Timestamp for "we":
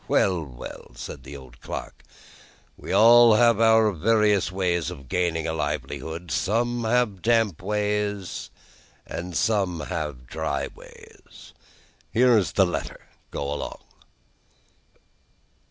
2.75-2.91